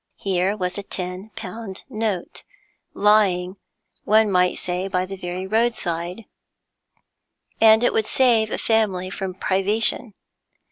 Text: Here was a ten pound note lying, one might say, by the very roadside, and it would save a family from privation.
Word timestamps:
Here 0.17 0.57
was 0.57 0.79
a 0.79 0.81
ten 0.81 1.29
pound 1.35 1.83
note 1.87 2.41
lying, 2.95 3.57
one 4.03 4.31
might 4.31 4.57
say, 4.57 4.87
by 4.87 5.05
the 5.05 5.15
very 5.15 5.45
roadside, 5.45 6.25
and 7.61 7.83
it 7.83 7.93
would 7.93 8.07
save 8.07 8.49
a 8.49 8.57
family 8.57 9.11
from 9.11 9.35
privation. 9.35 10.15